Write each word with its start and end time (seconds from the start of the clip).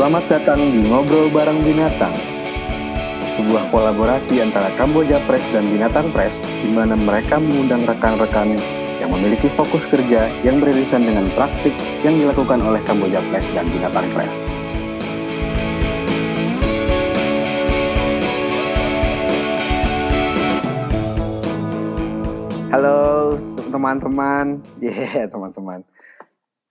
Selamat 0.00 0.32
datang 0.32 0.56
di 0.56 0.88
Ngobrol 0.88 1.28
Bareng 1.28 1.60
Binatang, 1.60 2.16
sebuah 3.36 3.68
kolaborasi 3.68 4.40
antara 4.40 4.72
Kamboja 4.80 5.20
Press 5.28 5.44
dan 5.52 5.68
Binatang 5.68 6.08
Press, 6.16 6.40
di 6.40 6.72
mana 6.72 6.96
mereka 6.96 7.36
mengundang 7.36 7.84
rekan-rekan 7.84 8.56
yang 8.96 9.12
memiliki 9.12 9.52
fokus 9.52 9.84
kerja 9.92 10.32
yang 10.40 10.56
beririsan 10.56 11.04
dengan 11.04 11.28
praktik 11.36 11.76
yang 12.00 12.16
dilakukan 12.16 12.64
oleh 12.64 12.80
Kamboja 12.88 13.20
Press 13.28 13.44
dan 13.52 13.68
Binatang 13.68 14.08
Press. 14.16 14.32
Halo 22.72 23.36
teman-teman, 23.68 24.64
yeah 24.80 25.28
teman-teman, 25.28 25.84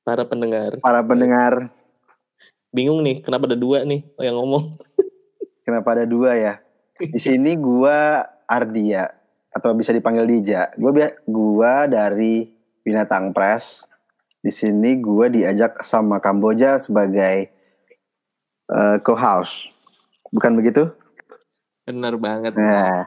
para 0.02 0.26
pendengar. 0.26 0.82
para 0.82 1.06
pendengar 1.06 1.78
Bingung 2.70 3.02
nih, 3.02 3.26
kenapa 3.26 3.50
ada 3.50 3.58
dua 3.58 3.82
nih 3.82 4.06
yang 4.22 4.38
ngomong? 4.38 4.78
Kenapa 5.66 5.94
ada 5.94 6.06
dua 6.10 6.34
ya? 6.34 6.54
Di 6.98 7.22
sini 7.22 7.54
gua 7.54 8.26
Ardia 8.50 9.06
atau 9.54 9.74
bisa 9.78 9.94
dipanggil 9.94 10.26
Dija. 10.26 10.74
Gua 10.82 11.14
gua 11.30 11.86
dari 11.86 12.50
Binatang 12.82 13.34
Press. 13.38 13.86
Di 14.42 14.50
sini 14.50 14.98
gua 14.98 15.30
diajak 15.30 15.86
sama 15.86 16.18
Kamboja 16.18 16.82
sebagai 16.82 17.54
eh, 18.70 18.98
co-house. 19.06 19.70
Bukan 20.34 20.58
begitu? 20.58 20.90
Bener 21.86 22.18
banget. 22.18 22.54
Nah, 22.54 23.06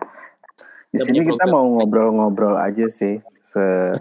di 0.90 0.98
sini 1.02 1.22
kita 1.22 1.46
program. 1.46 1.54
mau 1.54 1.66
ngobrol-ngobrol 1.78 2.58
aja 2.58 2.86
sih. 2.90 3.22
Se 3.42 3.94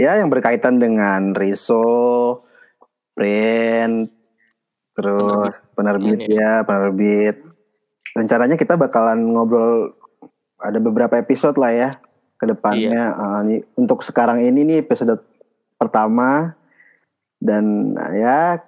ya 0.00 0.16
yang 0.16 0.32
berkaitan 0.32 0.80
dengan 0.80 1.36
riso, 1.36 2.44
print, 3.12 4.19
terus 5.00 5.52
penerbit 5.72 6.20
ya, 6.28 6.60
penerbit. 6.62 7.36
Rencananya 8.12 8.60
kita 8.60 8.76
bakalan 8.76 9.24
ngobrol 9.32 9.96
ada 10.60 10.76
beberapa 10.76 11.16
episode 11.16 11.56
lah 11.56 11.72
ya 11.72 11.90
ke 12.36 12.44
depannya. 12.44 13.04
Eh, 13.16 13.38
ini- 13.48 13.64
untuk 13.80 14.04
sekarang 14.04 14.44
ini 14.44 14.60
nih 14.68 14.78
episode 14.84 15.16
pertama. 15.80 16.52
Dan 17.40 17.96
eh, 17.96 18.20
ya 18.20 18.60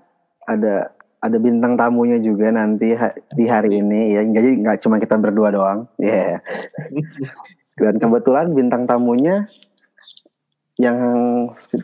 ada 0.49 0.97
ada 1.23 1.37
bintang 1.39 1.79
tamunya 1.79 2.19
juga 2.19 2.51
nanti 2.51 2.97
ha- 2.97 3.15
di 3.37 3.45
hari 3.47 3.79
ini. 3.79 4.17
Ya 4.17 4.25
jadi 4.25 4.57
nggak 4.59 4.81
cuma 4.81 4.97
kita 4.97 5.21
berdua 5.21 5.53
doang. 5.53 5.85
Ya 6.01 6.41
dan 7.81 7.97
kebetulan 8.01 8.53
bintang 8.53 8.89
tamunya 8.89 9.49
yang 10.81 10.99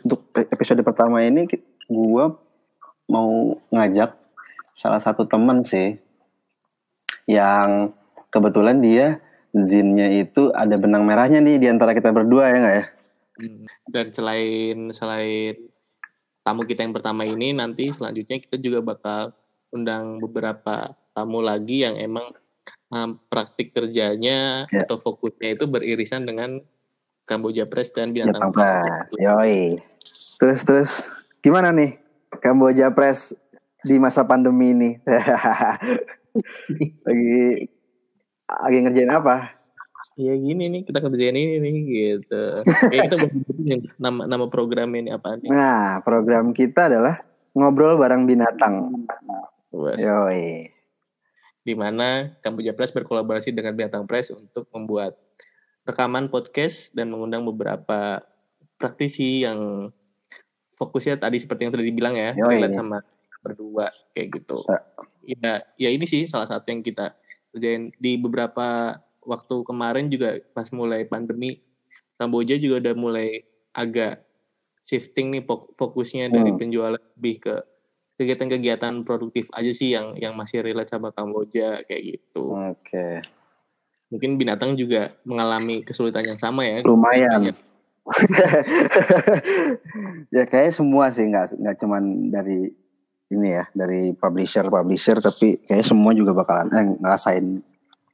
untuk 0.05 0.21
episode 0.33 0.81
pertama 0.81 1.21
ini 1.21 1.45
gua 1.87 2.35
mau 3.09 3.57
ngajak 3.73 4.18
salah 4.79 5.03
satu 5.03 5.27
temen 5.27 5.67
sih 5.67 5.99
yang 7.27 7.91
kebetulan 8.31 8.79
dia 8.79 9.19
zinnya 9.51 10.07
itu 10.13 10.53
ada 10.55 10.79
benang 10.79 11.03
merahnya 11.03 11.43
nih 11.43 11.59
di 11.59 11.67
antara 11.67 11.91
kita 11.91 12.15
berdua 12.15 12.47
ya 12.47 12.57
nggak 12.63 12.77
ya 12.79 12.85
Hmm. 13.39 13.63
Dan 13.87 14.11
selain 14.11 14.91
selain 14.91 15.55
tamu 16.43 16.67
kita 16.67 16.83
yang 16.83 16.91
pertama 16.91 17.23
ini, 17.23 17.55
nanti 17.55 17.87
selanjutnya 17.87 18.35
kita 18.43 18.59
juga 18.59 18.83
bakal 18.83 19.31
undang 19.71 20.19
beberapa 20.19 20.91
tamu 21.15 21.39
lagi 21.39 21.87
yang 21.87 21.95
emang 21.95 22.35
um, 22.91 23.15
praktik 23.31 23.71
kerjanya 23.71 24.67
Ya. 24.75 24.83
atau 24.83 24.99
fokusnya 24.99 25.55
itu 25.55 25.71
beririsan 25.71 26.27
dengan 26.27 26.59
Kamboja 27.23 27.63
Press 27.63 27.95
dan 27.95 28.11
Press 28.11 28.51
Press. 28.51 29.07
yoi 29.15 29.79
terus 30.35 30.59
terus 30.67 30.91
gimana 31.39 31.71
nih 31.71 31.95
Kamboja 32.43 32.91
Press 32.91 33.31
di 33.85 33.95
masa 33.95 34.27
pandemi 34.27 34.75
ini 34.75 34.89
lagi 37.07 37.39
lagi 38.49 38.77
ngerjain 38.83 39.13
apa 39.13 39.59
Ya 40.19 40.35
gini 40.35 40.67
nih 40.67 40.83
kita 40.83 40.99
kerjain 40.99 41.31
ini 41.31 41.63
nih 41.63 41.75
gitu. 41.87 42.43
Ya 42.91 43.07
kita 43.07 43.31
nama 43.95 44.27
nama 44.27 44.51
program 44.51 44.91
ini 44.91 45.15
apa 45.15 45.39
nih? 45.39 45.47
Nah, 45.47 46.03
program 46.03 46.51
kita 46.51 46.91
adalah 46.91 47.23
ngobrol 47.55 47.95
bareng 47.95 48.27
binatang. 48.27 49.07
Wes. 49.71 50.03
Yoi. 50.03 50.75
di 51.59 51.77
mana 51.77 52.33
Kamboja 52.41 52.73
Press 52.73 52.89
berkolaborasi 52.89 53.53
dengan 53.53 53.77
Binatang 53.77 54.09
Press 54.09 54.33
untuk 54.33 54.65
membuat 54.73 55.13
rekaman 55.85 56.31
podcast 56.31 56.89
dan 56.97 57.13
mengundang 57.13 57.45
beberapa 57.45 58.25
praktisi 58.81 59.45
yang 59.45 59.91
fokusnya 60.73 61.21
tadi 61.21 61.37
seperti 61.37 61.67
yang 61.67 61.73
sudah 61.75 61.85
dibilang 61.85 62.15
ya, 62.17 62.33
Yoi. 62.33 62.57
relate 62.57 62.73
sama 62.73 63.05
berdua 63.39 63.91
kayak 64.13 64.41
gitu. 64.41 64.63
Ya, 65.25 65.61
ya 65.75 65.89
ini 65.89 66.05
sih 66.05 66.27
salah 66.27 66.47
satu 66.47 66.71
yang 66.71 66.81
kita 66.81 67.15
kerjain 67.51 67.91
di 67.97 68.17
beberapa 68.19 68.99
waktu 69.23 69.55
kemarin 69.65 70.07
juga 70.09 70.39
pas 70.53 70.69
mulai 70.71 71.05
pandemi 71.05 71.61
Kamboja 72.19 72.59
juga 72.59 72.83
udah 72.83 72.95
mulai 72.99 73.47
agak 73.71 74.19
shifting 74.83 75.31
nih 75.31 75.43
fok- 75.47 75.71
fokusnya 75.79 76.27
dari 76.27 76.51
Hmm. 76.51 76.59
penjualan 76.59 76.99
lebih 77.15 77.35
ke 77.39 77.55
kegiatan-kegiatan 78.19 79.07
produktif 79.07 79.47
aja 79.55 79.71
sih 79.71 79.95
yang 79.95 80.19
yang 80.19 80.35
masih 80.35 80.59
relate 80.59 80.91
sama 80.91 81.15
Kamboja 81.15 81.79
kayak 81.87 82.19
gitu. 82.19 82.51
Oke. 82.51 83.23
Mungkin 84.11 84.35
binatang 84.35 84.75
juga 84.75 85.15
mengalami 85.23 85.79
kesulitan 85.85 86.27
yang 86.27 86.35
sama 86.35 86.67
ya. 86.67 86.83
Lumayan. 86.83 87.55
ya 90.35 90.43
kayak 90.49 90.73
semua 90.73 91.13
sih 91.13 91.29
nggak 91.29 91.61
nggak 91.61 91.75
cuman 91.77 92.33
dari 92.33 92.73
ini 93.29 93.47
ya 93.53 93.65
dari 93.71 94.13
publisher 94.17 94.65
publisher 94.67 95.21
tapi 95.21 95.61
kayak 95.65 95.85
semua 95.85 96.17
juga 96.17 96.33
bakalan 96.33 96.69
eh, 96.73 96.85
ngerasain 96.97 97.61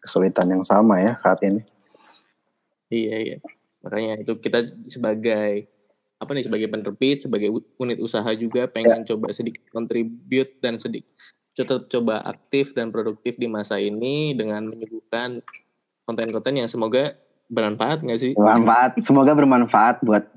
kesulitan 0.04 0.52
yang 0.52 0.64
sama 0.64 1.00
ya 1.02 1.16
saat 1.18 1.40
ini. 1.48 1.64
Iya 2.92 3.16
iya. 3.18 3.38
Makanya 3.82 4.22
itu 4.22 4.34
kita 4.38 4.70
sebagai 4.92 5.72
apa 6.16 6.32
nih 6.32 6.46
sebagai 6.48 6.68
penerbit, 6.72 7.28
sebagai 7.28 7.50
unit 7.52 8.00
usaha 8.00 8.28
juga 8.36 8.68
pengen 8.72 9.04
coba 9.04 9.32
sedikit 9.36 9.64
contribute 9.72 10.60
dan 10.64 10.80
sedikit 10.80 11.12
tetap 11.56 11.88
coba 11.88 12.20
aktif 12.28 12.76
dan 12.76 12.92
produktif 12.92 13.40
di 13.40 13.48
masa 13.48 13.80
ini 13.80 14.36
dengan 14.36 14.68
menyuguhkan 14.68 15.40
konten-konten 16.04 16.60
yang 16.60 16.68
semoga 16.68 17.16
bermanfaat 17.48 18.04
nggak 18.04 18.20
sih? 18.20 18.32
Bermanfaat, 18.36 19.00
semoga 19.00 19.32
bermanfaat 19.32 20.04
buat 20.04 20.28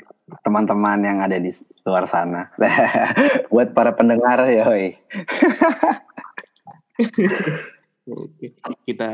teman-teman 0.44 0.98
yang 1.02 1.18
ada 1.24 1.36
di 1.40 1.50
luar 1.84 2.04
sana. 2.08 2.52
buat 3.52 3.72
para 3.72 3.92
pendengar. 3.96 4.44
Oke, 8.08 8.56
kita 8.88 9.10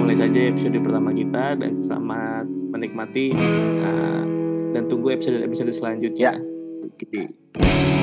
mulai 0.00 0.16
saja 0.16 0.40
episode 0.48 0.80
pertama 0.80 1.12
kita 1.12 1.54
dan 1.60 1.76
selamat 1.78 2.48
menikmati 2.48 3.30
uh, 3.36 4.24
dan 4.72 4.88
tunggu 4.88 5.14
episode-episode 5.14 5.70
selanjutnya. 5.76 6.40
Oke. 6.88 7.99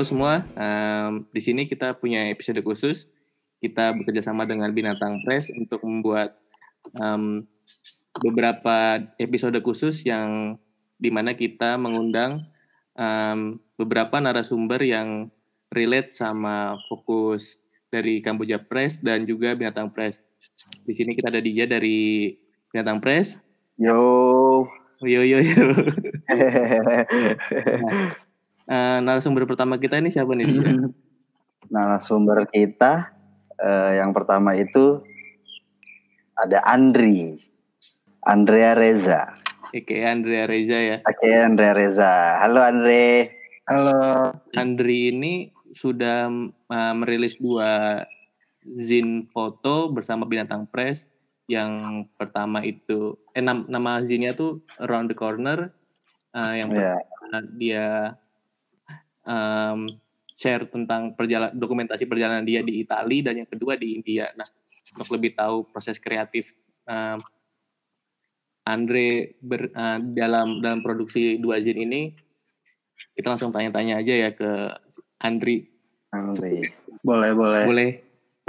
Halo 0.00 0.08
semua, 0.16 0.48
em, 0.56 1.28
di 1.28 1.44
sini 1.44 1.68
kita 1.68 1.92
punya 1.92 2.24
episode 2.32 2.56
khusus. 2.64 3.04
Kita 3.60 3.92
bekerja 3.92 4.24
sama 4.24 4.48
dengan 4.48 4.72
Binatang 4.72 5.20
Press 5.28 5.52
untuk 5.52 5.84
membuat 5.84 6.40
em, 6.96 7.44
beberapa 8.16 8.96
episode 9.20 9.60
khusus 9.60 10.00
yang 10.08 10.56
di 10.96 11.12
mana 11.12 11.36
kita 11.36 11.76
mengundang 11.76 12.48
em, 12.96 13.60
beberapa 13.76 14.24
narasumber 14.24 14.80
yang 14.80 15.28
relate 15.68 16.08
sama 16.08 16.80
fokus 16.88 17.68
dari 17.92 18.24
Kamboja 18.24 18.56
Press 18.56 19.04
dan 19.04 19.28
juga 19.28 19.52
Binatang 19.52 19.92
Press. 19.92 20.24
Di 20.80 20.96
sini 20.96 21.12
kita 21.12 21.28
ada 21.28 21.44
Dija 21.44 21.68
dari 21.68 22.40
Binatang 22.72 23.04
Press. 23.04 23.36
Yo. 23.76 24.64
Yo 25.04 25.20
yo 25.28 25.44
yo. 25.44 25.60
Eh, 28.70 28.98
narasumber 29.02 29.50
pertama 29.50 29.82
kita 29.82 29.98
ini 29.98 30.14
siapa 30.14 30.30
nih? 30.30 30.46
Dija? 30.46 30.70
Nah, 31.74 31.98
sumber 31.98 32.46
kita 32.46 33.10
eh, 33.58 33.98
yang 33.98 34.14
pertama 34.14 34.54
itu 34.54 35.02
ada 36.38 36.62
Andri, 36.62 37.42
Andrea 38.22 38.78
Reza. 38.78 39.26
Oke, 39.74 40.06
Andrea 40.06 40.46
Reza 40.46 40.78
ya. 40.78 40.98
Oke, 41.02 41.30
Andrea 41.34 41.74
Reza. 41.74 42.38
Halo 42.38 42.62
Andre. 42.62 43.34
Halo. 43.66 44.38
Andri 44.54 45.14
ini 45.14 45.50
sudah 45.70 46.30
uh, 46.70 46.94
merilis 46.94 47.38
dua 47.38 48.02
zin 48.78 49.26
foto 49.30 49.90
bersama 49.90 50.26
Binatang 50.26 50.70
Press. 50.70 51.10
Yang 51.50 52.06
pertama 52.14 52.62
itu, 52.62 53.18
eh 53.34 53.42
nam- 53.42 53.66
nama 53.66 53.98
zinnya 54.02 54.34
tuh 54.34 54.62
Around 54.78 55.10
the 55.10 55.18
Corner. 55.18 55.74
Uh, 56.30 56.54
yang 56.54 56.70
Ya, 56.70 56.98
pertama 56.98 57.36
dia 57.58 57.86
um, 59.26 59.90
share 60.36 60.64
tentang 60.68 61.12
perjalanan 61.12 61.52
dokumentasi 61.52 62.08
perjalanan 62.08 62.44
dia 62.44 62.64
di 62.64 62.80
Italia 62.80 63.30
dan 63.30 63.44
yang 63.44 63.50
kedua 63.50 63.76
di 63.76 63.98
India. 64.00 64.32
Nah, 64.36 64.48
untuk 64.96 65.08
lebih 65.12 65.36
tahu 65.36 65.68
proses 65.68 66.00
kreatif 66.00 66.48
um, 66.88 67.20
Andre 68.64 69.34
ber, 69.40 69.72
uh, 69.72 69.98
dalam 70.14 70.60
dalam 70.60 70.80
produksi 70.84 71.40
dua 71.40 71.58
zin 71.58 71.80
ini, 71.80 72.12
kita 73.16 73.32
langsung 73.34 73.50
tanya-tanya 73.50 73.98
aja 73.98 74.14
ya 74.28 74.30
ke 74.36 74.50
Andri. 75.20 75.66
Andri. 76.12 76.68
Boleh, 77.00 77.32
boleh. 77.32 77.64
Boleh 77.64 77.90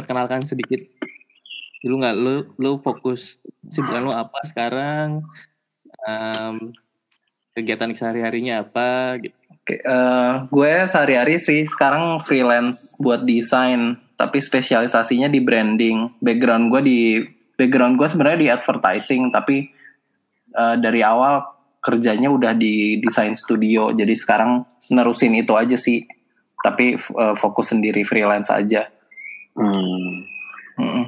perkenalkan 0.02 0.42
sedikit 0.42 0.82
dulu 1.82 2.02
nggak 2.02 2.18
lu 2.18 2.36
lu 2.62 2.72
fokus 2.82 3.42
sibukan 3.74 4.06
lu 4.06 4.14
apa 4.14 4.38
sekarang 4.46 5.26
um, 6.06 6.74
kegiatan 7.58 7.90
sehari-harinya 7.94 8.62
apa 8.62 9.18
gitu 9.22 9.41
uh, 9.68 10.46
gue 10.50 10.74
sehari-hari 10.90 11.38
sih 11.38 11.66
sekarang 11.66 12.18
freelance 12.22 12.94
buat 12.98 13.24
desain, 13.26 13.98
tapi 14.18 14.42
spesialisasinya 14.42 15.30
di 15.30 15.40
branding. 15.42 16.18
Background 16.22 16.74
gue 16.74 16.82
di 16.82 17.00
background 17.58 17.98
gue 17.98 18.08
sebenarnya 18.10 18.40
di 18.40 18.50
advertising, 18.50 19.30
tapi 19.30 19.70
uh, 20.58 20.76
dari 20.78 21.06
awal 21.06 21.46
kerjanya 21.82 22.30
udah 22.30 22.54
di 22.58 23.02
desain 23.02 23.34
studio. 23.38 23.94
Jadi 23.94 24.14
sekarang 24.18 24.66
nerusin 24.90 25.38
itu 25.38 25.54
aja 25.58 25.78
sih, 25.78 26.06
tapi 26.62 26.98
uh, 27.18 27.38
fokus 27.38 27.74
sendiri 27.74 28.06
freelance 28.06 28.50
aja. 28.50 28.90
Hmm. 29.58 30.26
Mm-mm. 30.80 31.06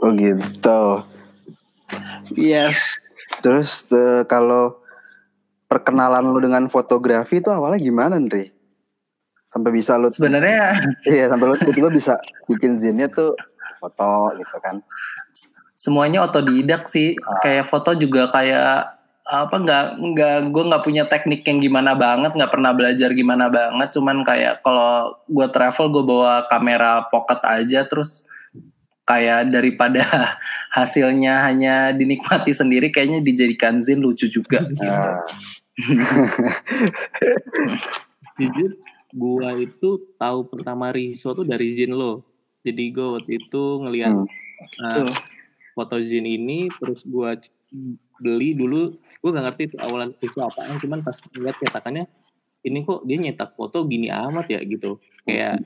Oh 0.00 0.10
gitu. 0.14 0.82
Yes. 2.38 2.96
Terus 3.42 3.82
eh, 3.90 4.22
kalau 4.30 4.78
perkenalan 5.68 6.24
lu 6.24 6.40
dengan 6.40 6.66
fotografi 6.72 7.44
itu 7.44 7.52
awalnya 7.52 7.78
gimana, 7.78 8.16
Ndri? 8.16 8.50
Sampai 9.48 9.70
bisa 9.72 10.00
lu 10.00 10.08
Sebenarnya 10.08 10.80
iya 11.12 11.28
sampai 11.28 11.52
lu 11.52 11.56
tiba-tiba 11.56 11.88
bisa 11.92 12.16
bikin 12.48 12.80
zinnya 12.80 13.08
tuh 13.12 13.36
foto 13.78 14.34
gitu 14.34 14.56
kan. 14.58 14.82
semuanya 15.78 16.26
otodidak 16.26 16.90
sih. 16.90 17.14
Kayak 17.38 17.70
foto 17.70 17.94
juga 17.94 18.26
kayak 18.34 18.98
apa 19.28 19.56
nggak 19.60 19.84
nggak 20.00 20.36
gue 20.48 20.64
nggak 20.72 20.84
punya 20.88 21.04
teknik 21.04 21.44
yang 21.44 21.60
gimana 21.60 21.92
banget 21.92 22.32
nggak 22.32 22.48
pernah 22.48 22.72
belajar 22.72 23.12
gimana 23.12 23.52
banget 23.52 23.92
cuman 23.92 24.24
kayak 24.24 24.64
kalau 24.64 25.20
gue 25.28 25.46
travel 25.52 25.92
gue 25.92 26.04
bawa 26.08 26.48
kamera 26.48 27.04
pocket 27.12 27.36
aja 27.44 27.84
terus 27.84 28.24
kayak 29.08 29.48
daripada 29.48 30.04
hasilnya 30.76 31.48
hanya 31.48 31.96
dinikmati 31.96 32.52
sendiri 32.52 32.92
kayaknya 32.92 33.24
dijadikan 33.24 33.80
zin 33.80 34.04
lucu 34.04 34.28
juga. 34.28 34.60
Nah, 34.60 35.24
jujur 38.38 38.76
gua 39.16 39.56
itu 39.56 40.12
tahu 40.20 40.52
pertama 40.52 40.92
Riso 40.92 41.32
tuh 41.32 41.48
dari 41.48 41.72
Zin 41.72 41.96
lo. 41.96 42.28
Jadi 42.60 42.92
gue 42.92 43.08
waktu 43.16 43.40
itu 43.40 43.62
ngeliat 43.80 44.12
Hmm. 44.58 45.06
uh, 45.06 45.14
foto 45.78 46.02
Zin 46.02 46.26
ini 46.26 46.66
terus 46.76 47.06
gua 47.06 47.38
beli 48.18 48.58
dulu. 48.58 48.90
Gue 49.22 49.30
gak 49.30 49.46
ngerti 49.46 49.62
itu 49.72 49.76
awalan 49.78 50.10
Riso 50.18 50.42
apaan 50.42 50.76
cuman 50.82 51.00
pas 51.00 51.16
ngeliat 51.32 51.56
cetakannya 51.62 52.04
ini 52.66 52.82
kok 52.82 53.06
dia 53.06 53.22
nyetak 53.22 53.54
foto 53.54 53.86
gini 53.86 54.10
amat 54.10 54.50
ya 54.50 54.58
gitu. 54.66 54.98
Kayak 55.22 55.60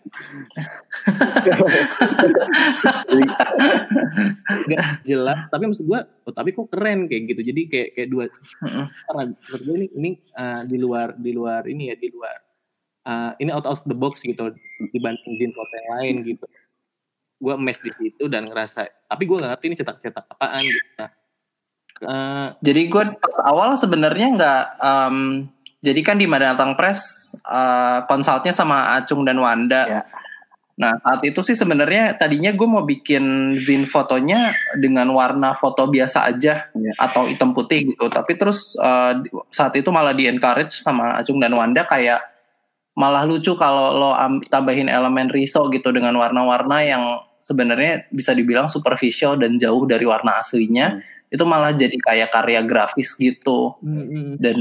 nggak 4.68 4.84
jelas 5.06 5.38
tapi 5.48 5.64
maksud 5.70 5.86
gue 5.86 6.00
oh, 6.02 6.34
tapi 6.34 6.50
kok 6.52 6.68
keren 6.68 7.08
kayak 7.08 7.32
gitu. 7.32 7.40
Jadi 7.40 7.62
kayak 7.70 7.88
kayak 7.96 8.08
dua 8.12 8.24
karena 9.08 9.32
menurut 9.32 9.62
gue 9.64 9.76
ini 9.76 9.88
ini 9.96 10.10
uh, 10.36 10.62
di 10.68 10.76
luar 10.76 11.16
di 11.16 11.32
luar 11.32 11.64
ini 11.64 11.88
ya 11.88 11.96
di 11.96 12.12
luar 12.12 12.36
uh, 13.08 13.32
ini 13.40 13.48
out 13.54 13.64
of 13.64 13.80
the 13.88 13.96
box 13.96 14.20
gitu 14.22 14.52
dibanding 14.92 15.34
zin 15.40 15.52
foto 15.56 15.72
yang 15.72 15.88
lain 15.96 16.20
gitu. 16.26 16.44
Gue 17.42 17.58
mes 17.58 17.80
di 17.80 17.90
situ 17.90 18.28
dan 18.28 18.46
ngerasa 18.46 18.86
tapi 19.08 19.24
gue 19.24 19.40
gak 19.40 19.56
ngerti 19.56 19.66
ini 19.72 19.76
cetak-cetak 19.80 20.28
apaan 20.28 20.62
gitu. 20.62 20.80
Nah, 21.00 21.10
uh, 22.04 22.48
jadi 22.60 22.82
gue 22.90 23.02
pas 23.16 23.36
awal 23.46 23.78
sebenarnya 23.78 24.26
nggak 24.36 24.64
em, 24.82 25.48
jadi 25.82 26.00
kan 26.00 26.16
di 26.16 26.24
Madatang 26.24 26.78
Press 26.78 27.34
eh, 27.42 27.98
konsultnya 28.06 28.54
sama 28.54 28.96
Acung 28.96 29.26
dan 29.26 29.36
Wanda 29.36 29.82
Ya. 29.84 30.02
Nah 30.72 30.96
saat 31.04 31.20
itu 31.22 31.44
sih 31.44 31.52
sebenarnya 31.52 32.16
tadinya 32.16 32.48
gue 32.48 32.64
mau 32.64 32.80
bikin 32.80 33.54
zin 33.60 33.84
fotonya 33.84 34.50
dengan 34.80 35.04
warna 35.12 35.52
foto 35.52 35.84
biasa 35.84 36.24
aja 36.32 36.64
Ya. 36.72 36.92
atau 36.96 37.28
hitam 37.28 37.52
putih 37.52 37.92
gitu. 37.92 38.08
Tapi 38.08 38.40
terus 38.40 38.72
di- 39.20 39.30
saat 39.52 39.76
itu 39.76 39.92
malah 39.92 40.16
di 40.16 40.26
encourage 40.26 40.80
sama 40.80 41.20
Acung 41.20 41.36
dan 41.38 41.52
Wanda 41.52 41.84
kayak 41.84 42.24
malah 42.96 43.28
lucu 43.28 43.52
kalau 43.54 44.00
lo 44.00 44.10
am- 44.16 44.40
tambahin 44.40 44.88
elemen 44.88 45.28
riso 45.28 45.68
gitu 45.68 45.92
dengan 45.92 46.16
warna-warna 46.16 46.80
yang 46.82 47.04
sebenarnya 47.38 48.08
bisa 48.08 48.32
dibilang 48.32 48.72
superficial 48.72 49.36
dan 49.36 49.60
jauh 49.60 49.84
dari 49.84 50.08
warna 50.08 50.40
aslinya. 50.40 51.04
Itu 51.32 51.48
malah 51.48 51.72
jadi 51.72 51.96
kayak 51.96 52.28
karya 52.28 52.60
grafis 52.60 53.16
gitu 53.16 53.80
dan 54.36 54.58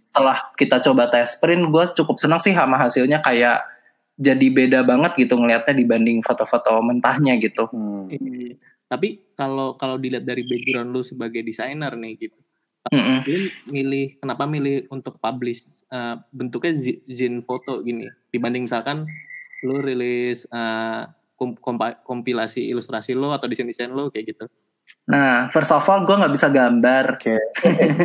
setelah 0.00 0.40
kita 0.56 0.80
coba 0.80 1.12
tes 1.12 1.36
print 1.36 1.68
gue 1.68 1.84
cukup 2.00 2.16
senang 2.16 2.40
sih 2.40 2.56
sama 2.56 2.80
hasilnya 2.80 3.20
kayak 3.20 3.60
jadi 4.16 4.46
beda 4.48 4.80
banget 4.86 5.20
gitu 5.20 5.36
ngelihatnya 5.36 5.74
dibanding 5.74 6.24
foto-foto 6.24 6.80
mentahnya 6.80 7.36
gitu. 7.36 7.68
Hmm. 7.68 8.08
Iya. 8.08 8.56
Tapi 8.88 9.34
kalau 9.34 9.74
kalau 9.74 9.98
dilihat 9.98 10.22
dari 10.22 10.46
background 10.46 10.94
lu 10.94 11.02
sebagai 11.02 11.42
desainer 11.42 11.90
nih 11.98 12.14
gitu, 12.16 12.38
Mm-mm. 12.94 13.26
lu 13.26 13.50
milih 13.74 14.22
kenapa 14.22 14.46
milih 14.46 14.86
untuk 14.92 15.18
publish 15.18 15.82
uh, 15.90 16.20
bentuknya 16.30 16.72
zi- 16.78 17.02
zin 17.10 17.42
foto 17.42 17.82
gini 17.82 18.06
dibanding 18.30 18.70
misalkan 18.70 19.08
lu 19.66 19.82
rilis 19.82 20.46
uh, 20.52 21.10
kompa- 21.34 21.98
kompilasi 22.06 22.70
ilustrasi 22.70 23.18
lo 23.18 23.34
atau 23.34 23.50
desain 23.50 23.66
desain 23.66 23.90
lo 23.90 24.14
kayak 24.14 24.36
gitu. 24.36 24.46
Nah, 25.04 25.52
first 25.52 25.68
of 25.68 25.84
all 25.84 26.04
gue 26.04 26.16
nggak 26.16 26.34
bisa 26.34 26.48
gambar. 26.48 27.20
Oke. 27.20 27.36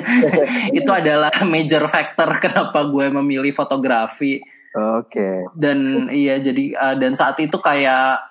Itu 0.79 0.91
adalah 0.91 1.31
major 1.47 1.87
factor 1.87 2.27
kenapa 2.43 2.83
gue 2.87 3.07
memilih 3.11 3.55
fotografi 3.55 4.43
Oke. 4.77 5.49
dan 5.57 6.09
iya 6.13 6.37
jadi 6.37 6.77
uh, 6.77 6.95
dan 7.01 7.17
saat 7.17 7.41
itu 7.41 7.57
kayak 7.57 8.21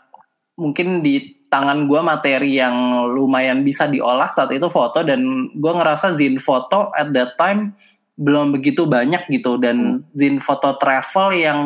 mungkin 0.55 1.03
di 1.03 1.35
tangan 1.51 1.91
gue 1.91 1.99
materi 1.99 2.63
yang 2.63 3.09
lumayan 3.11 3.67
bisa 3.67 3.91
diolah 3.91 4.31
saat 4.31 4.55
itu 4.55 4.71
foto 4.71 5.03
dan 5.03 5.51
gue 5.51 5.73
ngerasa 5.73 6.15
zin 6.15 6.39
foto 6.39 6.95
at 6.95 7.11
that 7.11 7.35
time 7.35 7.75
belum 8.19 8.55
begitu 8.55 8.87
banyak 8.87 9.27
gitu 9.31 9.59
dan 9.59 10.07
zin 10.15 10.39
foto 10.39 10.79
travel 10.79 11.35
yang 11.35 11.61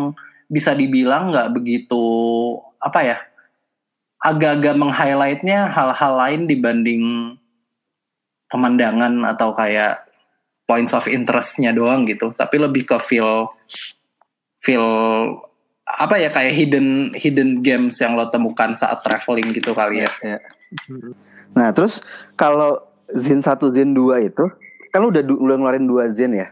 bisa 0.49 0.73
dibilang 0.73 1.33
nggak 1.33 1.53
begitu 1.53 2.05
apa 2.81 3.01
ya 3.05 3.17
agak-agak 4.23 4.79
meng-highlightnya 4.79 5.69
hal-hal 5.69 6.13
lain 6.15 6.47
dibanding 6.47 7.03
pemandangan 8.47 9.27
atau 9.27 9.51
kayak 9.53 10.07
points 10.65 10.95
of 10.95 11.11
interestnya 11.11 11.75
doang 11.75 12.07
gitu 12.07 12.31
tapi 12.33 12.63
lebih 12.63 12.87
ke 12.87 12.97
feel 13.03 13.51
feel 14.63 14.87
apa 15.83 16.17
ya 16.17 16.31
kayak 16.31 16.55
hidden 16.55 17.13
hidden 17.13 17.61
games 17.61 17.99
yang 17.99 18.15
lo 18.15 18.31
temukan 18.31 18.73
saat 18.73 19.03
traveling 19.03 19.51
gitu 19.51 19.75
kali 19.75 20.07
ya. 20.07 20.11
Ya. 20.23 20.39
Nah, 21.53 21.69
terus 21.75 22.01
kalau 22.39 22.81
Zin 23.13 23.45
1 23.45 23.59
Zin 23.75 23.93
2 23.93 24.31
itu 24.31 24.45
kan 24.95 24.99
lu 25.05 25.13
udah 25.13 25.23
udah 25.27 25.57
ngeluarin 25.59 25.85
dua 25.85 26.09
Zin 26.09 26.33
ya? 26.33 26.49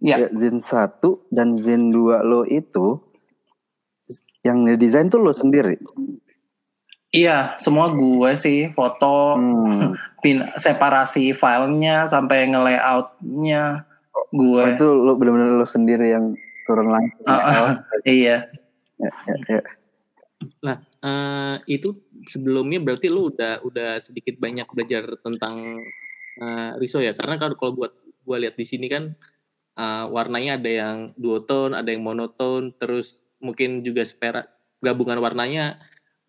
Iya. 0.00 0.16
Ya, 0.24 0.28
Zin 0.32 0.62
1 0.62 1.02
dan 1.34 1.58
Zin 1.58 1.92
2 1.92 2.22
lo 2.24 2.46
itu 2.46 3.02
yang 4.46 4.62
desain 4.78 5.10
tuh 5.10 5.20
lo 5.20 5.34
sendiri. 5.34 5.76
Iya, 7.16 7.56
semua 7.56 7.88
gue 7.96 8.30
sih 8.36 8.68
foto, 8.76 9.40
Hmm. 9.40 9.96
pin 10.22 10.44
separasi 10.44 11.32
filenya 11.32 12.04
sampai 12.04 12.44
nge-layoutnya 12.52 13.88
gue. 14.36 14.62
Oh, 14.62 14.68
itu 14.68 14.86
lo 14.92 15.16
bener-bener 15.16 15.56
lo 15.56 15.64
sendiri 15.64 16.12
yang 16.12 16.36
turun 16.68 16.92
langsung. 16.92 17.24
Ah, 17.24 17.40
ah, 17.40 17.68
iya. 18.04 18.44
Ya, 19.00 19.10
ya, 19.28 19.36
ya. 19.48 19.62
Nah 20.60 20.76
eh, 21.04 21.56
itu 21.78 21.96
sebelumnya 22.28 22.82
berarti 22.82 23.08
lu 23.08 23.32
udah 23.32 23.64
udah 23.64 24.00
sedikit 24.02 24.36
banyak 24.36 24.68
belajar 24.72 25.16
tentang 25.20 25.80
eh, 26.40 26.70
riso 26.80 27.00
ya 27.00 27.16
karena 27.16 27.40
kalau 27.40 27.56
kalau 27.56 27.72
buat 27.76 27.92
gua 28.26 28.36
lihat 28.42 28.58
di 28.58 28.66
sini 28.68 28.90
kan 28.90 29.16
eh, 29.78 30.04
warnanya 30.10 30.60
ada 30.60 30.70
yang 30.70 30.96
duotone, 31.16 31.76
ada 31.76 31.88
yang 31.88 32.04
monotone, 32.04 32.74
terus 32.76 33.24
mungkin 33.40 33.84
juga 33.84 34.02
spera 34.04 34.44
gabungan 34.80 35.20
warnanya 35.20 35.80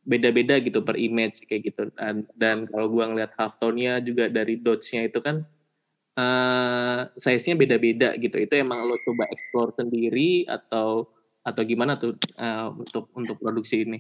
beda-beda 0.08 0.56
gitu 0.64 0.80
per 0.88 0.96
image 0.96 1.44
kayak 1.44 1.62
gitu. 1.68 1.92
Dan 1.92 2.24
dan 2.40 2.64
kalau 2.72 2.88
gua 2.88 3.12
ngeliat 3.12 3.36
half 3.36 3.60
tone-nya 3.60 4.00
juga 4.00 4.32
dari 4.32 4.56
dots-nya 4.64 5.04
itu 5.12 5.20
kan 5.20 5.44
eh 6.18 7.00
size-nya 7.20 7.60
beda-beda 7.60 8.16
gitu. 8.16 8.40
Itu 8.40 8.56
emang 8.56 8.88
lo 8.88 8.96
coba 9.04 9.28
explore 9.28 9.76
sendiri 9.76 10.48
atau 10.48 11.12
atau 11.44 11.62
gimana 11.68 12.00
tuh 12.00 12.16
eh, 12.40 12.68
untuk 12.72 13.12
untuk 13.12 13.36
produksi 13.38 13.84
ini? 13.84 14.00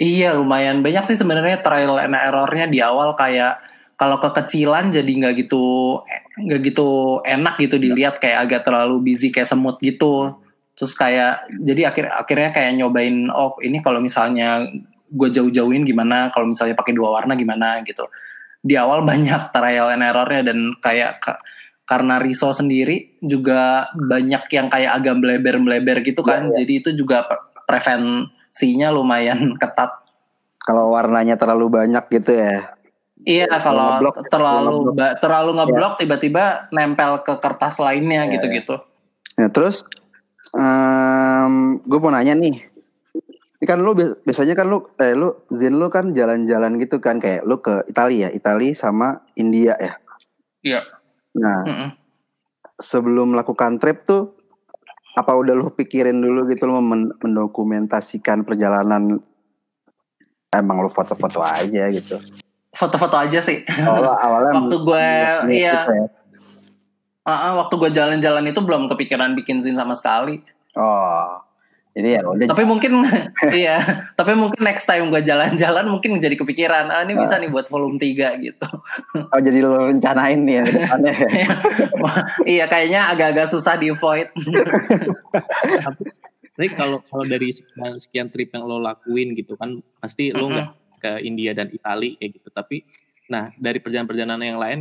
Iya, 0.00 0.32
lumayan 0.32 0.80
banyak 0.80 1.04
sih 1.12 1.18
sebenarnya 1.20 1.60
trial 1.60 2.00
and 2.00 2.16
errornya 2.16 2.64
di 2.72 2.80
awal. 2.80 3.12
Kayak 3.20 3.60
kalau 4.00 4.16
kekecilan 4.16 4.88
jadi 4.88 5.12
nggak 5.12 5.34
gitu 5.44 6.00
nggak 6.40 6.60
gitu 6.72 7.20
enak 7.20 7.60
gitu 7.60 7.76
dilihat 7.76 8.16
kayak 8.16 8.48
agak 8.48 8.60
terlalu 8.64 9.12
busy 9.12 9.28
kayak 9.28 9.44
semut 9.52 9.76
gitu. 9.84 10.40
terus 10.72 10.96
kayak 10.96 11.44
jadi 11.60 11.92
akhir 11.92 12.08
akhirnya 12.08 12.50
kayak 12.56 12.72
nyobain 12.80 13.28
oh 13.28 13.60
ini 13.60 13.84
kalau 13.84 14.00
misalnya 14.00 14.64
gue 15.10 15.28
jauh-jauhin 15.28 15.82
gimana 15.82 16.30
kalau 16.30 16.46
misalnya 16.46 16.72
pakai 16.72 16.94
dua 16.94 17.10
warna 17.12 17.34
gimana 17.34 17.82
gitu 17.82 18.06
di 18.60 18.74
awal 18.74 19.02
banyak 19.02 19.50
trial 19.50 19.90
and 19.90 20.00
errornya 20.00 20.42
dan 20.46 20.58
kayak 20.78 21.18
ka- 21.18 21.40
karena 21.82 22.16
Riso 22.16 22.50
sendiri 22.50 23.18
juga 23.18 23.90
banyak 23.92 24.46
yang 24.48 24.70
kayak 24.70 24.92
agak 24.94 25.14
meleber-meleber 25.16 26.00
gitu 26.00 26.22
kan 26.22 26.46
Iya, 26.46 26.48
iya. 26.48 26.56
jadi 26.62 26.72
itu 26.76 26.90
juga 26.94 27.24
pre- 27.24 27.42
prevensinya 27.66 28.88
lumayan 28.88 29.52
ketat 29.62 29.90
Kalau 30.60 30.92
warnanya 30.92 31.34
terlalu 31.34 31.72
banyak 31.72 32.04
gitu 32.12 32.36
ya. 32.36 32.76
Iya 33.20 33.48
kalau 33.58 33.96
ngeblok, 33.96 34.14
terlalu 34.28 34.76
ngeblok. 34.92 35.12
terlalu 35.18 35.50
ngeblok 35.56 35.92
tiba-tiba 35.96 36.44
nempel 36.68 37.24
ke 37.24 37.32
kertas 37.36 37.80
lainnya 37.80 38.28
Iya, 38.28 38.32
gitu-gitu. 38.38 38.76
Nah, 39.40 39.48
terus 39.48 39.80
gue 41.80 41.98
mau 41.98 42.12
nanya 42.12 42.36
nih. 42.36 42.69
Ini 43.60 43.68
kan 43.68 43.84
lu 43.84 43.92
bi- 43.92 44.16
biasanya 44.24 44.56
kan 44.56 44.72
lu 44.72 44.88
eh 44.96 45.12
lu 45.12 45.36
Zin 45.52 45.76
lu 45.76 45.92
kan 45.92 46.16
jalan-jalan 46.16 46.80
gitu 46.80 46.96
kan 46.96 47.20
kayak 47.20 47.44
lu 47.44 47.60
ke 47.60 47.84
Italia 47.92 48.28
ya, 48.28 48.28
Italia 48.32 48.72
sama 48.72 49.20
India 49.36 49.76
ya. 49.76 50.00
Iya. 50.64 50.80
Nah, 51.36 51.60
Mm-mm. 51.68 51.88
sebelum 52.80 53.36
melakukan 53.36 53.76
trip 53.76 54.08
tuh 54.08 54.32
apa 55.12 55.36
udah 55.36 55.52
lu 55.52 55.68
pikirin 55.76 56.24
dulu 56.24 56.48
gitu 56.48 56.64
lu 56.64 56.80
men- 56.80 57.12
mendokumentasikan 57.20 58.48
perjalanan 58.48 59.20
emang 60.48 60.80
lu 60.80 60.88
foto-foto 60.88 61.44
aja 61.44 61.84
gitu. 61.92 62.16
Foto-foto 62.72 63.20
aja 63.20 63.44
sih. 63.44 63.60
Awalnya, 63.66 64.16
awalnya 64.16 64.52
Waktu 64.56 64.76
gue 64.80 65.04
iya, 65.52 65.84
gitu 65.84 65.92
ya. 66.00 66.06
Ah, 67.28 67.52
ah, 67.52 67.52
waktu 67.60 67.76
gue 67.76 67.90
jalan-jalan 67.92 68.48
itu 68.48 68.60
belum 68.64 68.88
kepikiran 68.88 69.36
bikin 69.36 69.60
zin 69.60 69.76
sama 69.76 69.92
sekali. 69.92 70.40
Oh. 70.72 71.49
Jadi 72.00 72.16
ya 72.16 72.24
udah 72.24 72.48
Tapi 72.48 72.64
mungkin 72.64 73.04
iya, 73.52 73.76
tapi 74.16 74.32
mungkin 74.32 74.56
next 74.64 74.88
time 74.88 75.12
gue 75.12 75.20
jalan-jalan 75.20 75.84
mungkin 75.84 76.16
jadi 76.16 76.32
kepikiran, 76.32 76.88
ah 76.88 77.04
ini 77.04 77.12
bisa 77.12 77.36
nih 77.36 77.52
buat 77.52 77.68
volume 77.68 78.00
3 78.00 78.40
gitu. 78.40 78.66
oh 79.20 79.40
jadi 79.44 79.58
lu 79.60 79.92
rencanain 79.92 80.40
nih 80.40 80.54
ya 80.56 80.64
ke 80.64 80.72
depannya 80.80 81.12
ya. 81.44 81.48
iya, 82.48 82.64
kayaknya 82.64 83.12
agak-agak 83.12 83.52
susah 83.52 83.76
di 83.76 83.92
void. 83.92 84.32
Tapi 86.56 86.68
kalau 86.72 87.04
kalau 87.04 87.24
dari 87.28 87.52
sekian, 87.52 88.00
sekian 88.00 88.26
trip 88.32 88.56
yang 88.56 88.64
lo 88.64 88.80
lakuin 88.80 89.36
gitu 89.36 89.60
kan 89.60 89.84
pasti 90.00 90.32
lo 90.32 90.48
nggak 90.48 90.68
ke 91.00 91.12
India 91.20 91.52
dan 91.52 91.68
Italia 91.68 92.16
kayak 92.16 92.30
gitu. 92.40 92.48
Tapi 92.48 92.80
nah 93.28 93.52
dari 93.60 93.76
perjalanan-perjalanan 93.84 94.44
yang 94.48 94.60
lain 94.60 94.80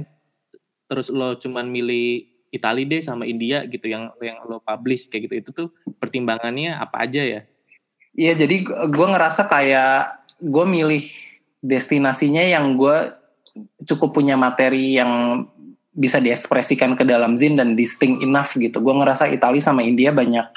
terus 0.89 1.13
lo 1.13 1.38
cuman 1.38 1.69
milih 1.69 2.38
Italia 2.49 2.85
deh 2.85 3.01
sama 3.01 3.29
India 3.29 3.65
gitu 3.69 3.85
yang 3.85 4.09
yang 4.21 4.41
lo 4.45 4.61
publish 4.61 5.09
kayak 5.09 5.29
gitu 5.29 5.35
itu 5.37 5.49
tuh 5.53 5.67
pertimbangannya 6.01 6.73
apa 6.73 7.05
aja 7.05 7.21
ya? 7.21 7.41
Iya, 8.17 8.33
jadi 8.45 8.65
gue 8.67 9.07
ngerasa 9.07 9.45
kayak 9.45 10.25
gue 10.41 10.65
milih 10.65 11.05
destinasinya 11.61 12.41
yang 12.41 12.73
gue 12.75 13.13
cukup 13.85 14.15
punya 14.15 14.39
materi 14.39 14.97
yang 14.97 15.45
bisa 15.93 16.23
diekspresikan 16.23 16.95
ke 16.95 17.03
dalam 17.03 17.35
zin 17.35 17.59
dan 17.59 17.75
distinct 17.75 18.23
enough 18.23 18.55
gitu. 18.55 18.79
Gue 18.79 18.95
ngerasa 18.95 19.27
Italia 19.29 19.61
sama 19.61 19.83
India 19.83 20.15
banyak 20.15 20.47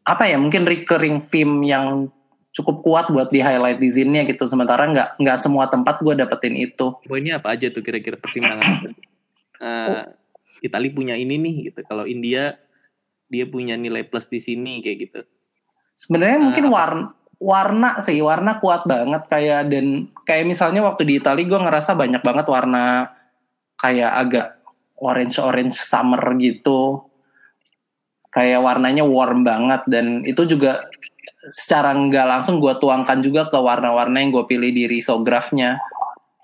apa 0.00 0.24
ya 0.26 0.40
mungkin 0.40 0.66
recurring 0.66 1.22
theme 1.22 1.62
yang 1.68 2.10
cukup 2.50 2.82
kuat 2.82 3.06
buat 3.14 3.30
di 3.30 3.38
highlight 3.38 3.78
di 3.78 3.88
zinnya 3.88 4.26
gitu. 4.26 4.42
Sementara 4.44 4.90
nggak 4.90 5.22
nggak 5.22 5.38
semua 5.38 5.70
tempat 5.70 6.02
gue 6.02 6.14
dapetin 6.18 6.58
itu. 6.58 6.98
Poinnya 7.06 7.38
apa 7.38 7.54
aja 7.54 7.70
tuh 7.70 7.80
kira-kira 7.80 8.18
pertimbangan? 8.18 8.92
Eh, 9.60 10.04
Italia 10.60 10.92
punya 10.92 11.14
ini 11.16 11.36
nih 11.40 11.54
gitu. 11.72 11.80
Kalau 11.84 12.04
India 12.04 12.56
dia 13.30 13.44
punya 13.46 13.78
nilai 13.78 14.04
plus 14.06 14.26
di 14.26 14.42
sini 14.42 14.82
kayak 14.84 14.98
gitu. 15.08 15.20
Sebenarnya 15.94 16.38
Ah, 16.40 16.44
mungkin 16.44 16.66
warna 16.72 17.06
warna 17.40 17.96
sih 18.04 18.20
warna 18.20 18.60
kuat 18.60 18.84
banget 18.84 19.24
kayak 19.32 19.72
dan 19.72 20.12
kayak 20.28 20.44
misalnya 20.44 20.84
waktu 20.84 21.08
di 21.08 21.24
Italia 21.24 21.48
gue 21.48 21.56
ngerasa 21.56 21.96
banyak 21.96 22.20
banget 22.20 22.46
warna 22.52 23.16
kayak 23.80 24.12
agak 24.12 24.46
orange 25.00 25.40
orange 25.40 25.80
summer 25.80 26.20
gitu 26.36 27.08
kayak 28.28 28.60
warnanya 28.60 29.08
warm 29.08 29.40
banget 29.42 29.82
dan 29.88 30.22
itu 30.28 30.44
juga 30.44 30.84
secara 31.48 31.96
nggak 31.96 32.26
langsung 32.28 32.60
gue 32.60 32.76
tuangkan 32.76 33.24
juga 33.24 33.48
ke 33.48 33.56
warna-warna 33.56 34.20
yang 34.20 34.30
gue 34.36 34.44
pilih 34.44 34.70
di 34.70 34.84
risografnya 34.84 35.80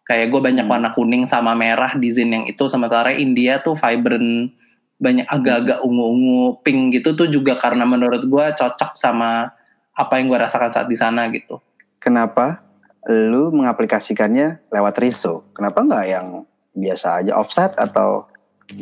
kayak 0.06 0.30
gue 0.30 0.40
banyak 0.40 0.64
Hmm. 0.64 0.72
warna 0.72 0.90
kuning 0.94 1.26
sama 1.26 1.52
merah 1.52 1.92
di 1.98 2.08
zin 2.08 2.30
yang 2.30 2.44
itu 2.46 2.64
sementara 2.70 3.10
India 3.12 3.58
tuh 3.58 3.74
vibrant 3.74 4.54
banyak 4.96 5.26
agak-agak 5.28 5.84
ungu-ungu 5.84 6.62
pink 6.64 6.96
gitu 6.96 7.12
tuh 7.12 7.28
juga 7.28 7.58
karena 7.58 7.84
menurut 7.84 8.24
gue 8.24 8.44
cocok 8.56 8.96
sama 8.96 9.50
apa 9.92 10.12
yang 10.16 10.30
gue 10.30 10.38
rasakan 10.40 10.70
saat 10.72 10.88
di 10.88 10.96
sana 10.96 11.28
gitu 11.28 11.58
Kenapa 11.98 12.62
lu 13.06 13.50
mengaplikasikannya 13.50 14.70
lewat 14.70 14.94
Riso? 14.98 15.42
Kenapa 15.50 15.82
nggak 15.82 16.04
yang 16.06 16.46
biasa 16.70 17.22
aja 17.22 17.34
offset 17.34 17.74
atau 17.74 18.30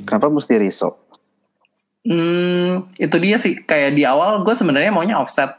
kenapa 0.04 0.28
mesti 0.28 0.60
Riso? 0.60 1.00
Hmm, 2.04 2.84
itu 3.00 3.16
dia 3.16 3.40
sih 3.40 3.64
kayak 3.64 3.96
di 3.96 4.04
awal 4.04 4.44
gue 4.44 4.52
sebenarnya 4.52 4.92
maunya 4.92 5.16
offset. 5.16 5.56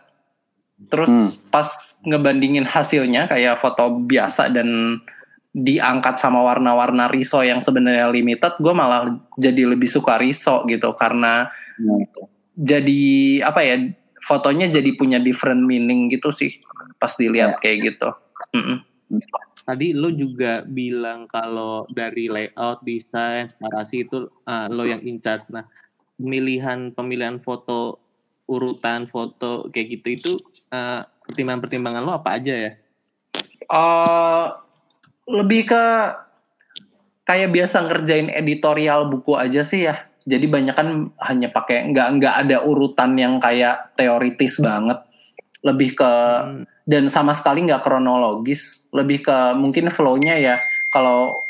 Terus 0.93 1.09
Hmm. 1.09 1.29
pas 1.49 1.67
ngebandingin 2.05 2.69
hasilnya 2.69 3.25
kayak 3.25 3.57
foto 3.57 3.89
biasa 4.05 4.53
dan 4.53 5.01
diangkat 5.55 6.19
sama 6.19 6.43
warna-warna 6.43 7.07
riso 7.07 7.39
yang 7.39 7.63
sebenarnya 7.63 8.11
limited, 8.11 8.59
gue 8.59 8.73
malah 8.75 9.07
jadi 9.39 9.63
lebih 9.63 9.87
suka 9.87 10.19
riso 10.19 10.67
gitu 10.67 10.91
karena 10.91 11.47
jadi 12.59 13.03
apa 13.39 13.63
ya 13.63 13.75
fotonya 14.19 14.67
jadi 14.67 14.91
punya 14.99 15.15
different 15.23 15.63
meaning 15.63 16.11
gitu 16.11 16.35
sih 16.35 16.59
pas 16.99 17.15
dilihat 17.15 17.63
kayak 17.63 17.95
gitu. 17.95 18.11
Mm-mm. 18.51 18.83
Tadi 19.65 19.95
lo 19.95 20.11
juga 20.11 20.61
bilang 20.67 21.25
kalau 21.25 21.87
dari 21.87 22.27
layout, 22.27 22.83
desain, 22.83 23.47
separasi 23.47 24.05
itu 24.05 24.27
ah, 24.43 24.67
lo 24.67 24.83
yang 24.83 25.01
in 25.07 25.23
charge. 25.23 25.47
Nah, 25.49 25.65
pemilihan 26.19 26.91
pemilihan 26.91 27.39
foto, 27.39 27.97
urutan 28.45 29.07
foto 29.07 29.71
kayak 29.71 29.87
gitu 30.03 30.07
itu 30.11 30.31
ah, 30.69 31.07
pertimbangan-pertimbangan 31.25 32.03
lo 32.03 32.11
apa 32.19 32.37
aja 32.37 32.53
ya? 32.53 32.71
Eh, 33.65 34.47
lebih 35.25 35.69
ke 35.69 35.83
kayak 37.25 37.49
biasa 37.49 37.85
ngerjain 37.85 38.29
editorial 38.29 39.09
buku 39.09 39.33
aja 39.33 39.65
sih 39.65 39.89
ya. 39.89 40.05
Jadi 40.25 40.45
banyak 40.49 40.73
kan 40.73 41.13
hanya 41.21 41.53
pakai 41.53 41.85
nggak 41.93 42.07
nggak 42.17 42.35
ada 42.45 42.57
urutan 42.65 43.13
yang 43.17 43.37
kayak 43.37 43.93
teoritis 43.97 44.57
banget. 44.61 45.01
Lebih 45.65 45.97
ke 45.97 46.11
Hmm, 46.45 46.65
dan 46.85 47.09
sama 47.09 47.33
sekali 47.33 47.65
nggak 47.65 47.81
kronologis. 47.81 48.85
Lebih 48.93 49.25
ke 49.25 49.37
mungkin 49.57 49.89
flow-nya 49.89 50.37
ya. 50.37 50.55
Kalau 50.93 51.41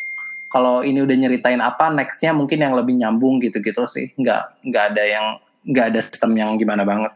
kalau 0.48 0.88
ini 0.88 1.04
udah 1.04 1.16
nyeritain 1.20 1.60
apa, 1.60 1.92
nextnya 1.92 2.32
mungkin 2.32 2.64
yang 2.64 2.72
lebih 2.80 2.96
nyambung 2.96 3.44
gitu-gitu 3.44 3.84
sih. 3.92 4.16
Nggak 4.16 4.64
nggak 4.64 4.84
ada 4.96 5.04
yang 5.04 5.26
nggak 5.68 5.86
ada 5.92 6.00
sistem 6.00 6.32
yang 6.40 6.56
gimana 6.56 6.88
banget. 6.88 7.12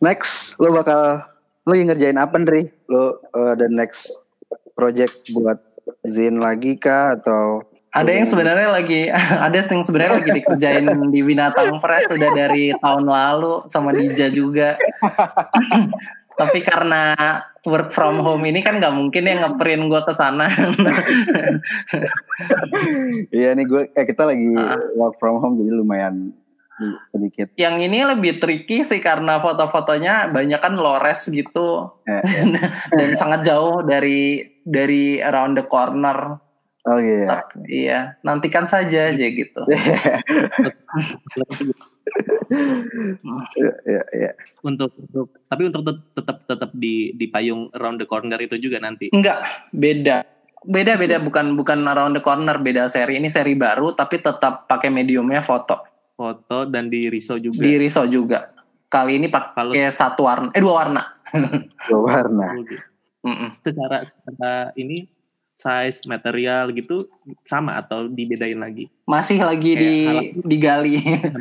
Next, 0.00 0.56
lu 0.56 0.72
bakal 0.72 1.28
lu 1.68 1.76
yang 1.76 1.92
ngerjain 1.92 2.16
apa 2.16 2.40
Ndri? 2.40 2.72
Lu 2.88 3.20
uh, 3.36 3.52
the 3.60 3.68
next 3.68 4.16
project 4.72 5.12
buat 5.36 5.60
Zin 6.02 6.38
lagi 6.38 6.76
kah 6.76 7.16
atau 7.16 7.64
Ada 7.90 8.10
yang 8.14 8.22
sebenarnya 8.22 8.70
lagi 8.70 9.10
ada 9.46 9.56
yang 9.58 9.82
sebenarnya 9.82 10.22
lagi 10.22 10.30
dikerjain 10.30 10.86
di 11.10 11.20
Binatang 11.26 11.82
Press 11.82 12.06
sudah 12.06 12.30
dari 12.30 12.70
tahun 12.78 13.02
lalu 13.02 13.66
sama 13.66 13.90
Dija 13.90 14.30
juga. 14.30 14.78
Tapi 16.40 16.64
karena 16.64 17.12
work 17.68 17.92
from 17.92 18.22
home 18.24 18.48
ini 18.48 18.64
kan 18.64 18.80
nggak 18.80 18.94
mungkin 18.96 19.28
ya 19.28 19.44
ngeprint 19.44 19.92
gue 19.92 20.00
ke 20.06 20.12
sana. 20.16 20.48
Iya 23.28 23.52
nih 23.52 23.64
gue 23.68 23.82
eh, 23.92 24.04
kita 24.08 24.24
lagi 24.24 24.48
Ah. 24.56 24.80
work 24.96 25.18
from 25.20 25.36
home 25.42 25.58
jadi 25.58 25.74
lumayan 25.74 26.32
sedikit 27.12 27.52
yang 27.60 27.76
ini 27.78 28.02
lebih 28.04 28.40
tricky 28.40 28.82
sih 28.82 28.98
karena 28.98 29.36
foto-fotonya 29.38 30.32
banyak 30.32 30.60
kan 30.60 30.74
lores 30.76 31.28
gitu 31.28 32.00
eh, 32.08 32.24
dan 32.98 33.10
sangat 33.16 33.44
jauh 33.44 33.84
dari 33.84 34.44
dari 34.64 35.18
around 35.20 35.56
the 35.56 35.64
corner. 35.68 36.40
oh 36.80 36.96
iya 36.96 37.44
Tapi, 37.44 37.60
iya, 37.68 38.00
nantikan 38.24 38.64
saja 38.64 39.12
aja 39.12 39.26
gitu. 39.28 39.60
Iya, 43.54 43.74
iya, 43.86 44.02
iya. 44.10 44.30
untuk 44.66 44.90
untuk 44.98 45.30
tapi 45.46 45.70
untuk 45.70 45.86
tet- 45.86 46.10
tetap 46.18 46.36
tetap 46.42 46.70
di 46.74 47.14
di 47.14 47.26
payung 47.30 47.70
around 47.70 48.02
the 48.02 48.06
corner 48.08 48.40
itu 48.42 48.58
juga 48.58 48.82
nanti. 48.82 49.14
Enggak, 49.14 49.70
beda. 49.70 50.26
Beda 50.60 51.00
beda 51.00 51.22
bukan 51.24 51.56
bukan 51.56 51.86
around 51.88 52.18
the 52.18 52.22
corner 52.24 52.58
beda 52.58 52.90
seri. 52.90 53.16
Ini 53.16 53.30
seri 53.30 53.54
baru 53.54 53.94
tapi 53.94 54.18
tetap 54.20 54.66
pakai 54.66 54.90
mediumnya 54.90 55.40
foto. 55.40 55.89
Foto 56.20 56.68
dan 56.68 56.92
di 56.92 57.08
riso 57.08 57.40
juga. 57.40 57.64
Di 57.64 57.80
riso 57.80 58.04
juga. 58.04 58.52
Kali 58.92 59.16
ini 59.16 59.32
Kalau 59.32 59.72
pakai 59.72 59.88
satu 59.88 60.28
warna, 60.28 60.52
eh 60.52 60.60
dua 60.60 60.74
warna. 60.76 61.02
Dua 61.88 62.00
warna 62.04 62.58
Mm-mm. 63.22 63.56
secara 63.62 64.02
secara 64.02 64.74
ini 64.74 65.06
size 65.54 66.04
material 66.04 66.68
gitu 66.72 67.08
sama 67.46 67.78
atau 67.78 68.04
dibedain 68.04 68.58
lagi. 68.58 68.92
Masih 69.06 69.40
lagi 69.40 69.72
Kayak 69.72 69.80
di 69.80 69.94
digali. 70.44 70.94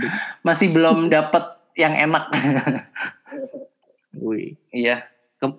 Masih 0.47 0.71
belum 0.71 1.09
dapet 1.09 1.41
yang 1.75 1.91
enak. 1.97 2.29
Wih. 4.15 4.55
iya. 4.69 5.07
Ke- 5.35 5.55